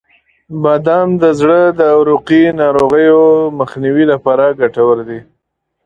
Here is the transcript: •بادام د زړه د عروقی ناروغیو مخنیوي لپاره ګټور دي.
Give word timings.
•بادام 0.63 1.09
د 1.21 1.23
زړه 1.39 1.59
د 1.79 1.81
عروقی 1.97 2.43
ناروغیو 2.61 3.23
مخنیوي 3.59 4.05
لپاره 4.13 4.45
ګټور 4.59 4.97
دي. 5.07 5.19